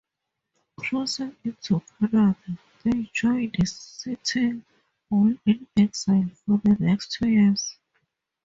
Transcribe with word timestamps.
Crossing 0.79 1.35
into 1.43 1.79
Canada, 1.99 2.35
they 2.83 3.07
joined 3.13 3.55
Sitting 3.69 4.65
Bull 5.07 5.35
in 5.45 5.67
exile 5.77 6.27
for 6.43 6.59
the 6.63 6.75
next 6.79 7.11
two 7.11 7.29
years. 7.29 7.77